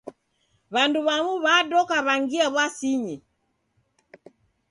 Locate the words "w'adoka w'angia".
1.43-2.45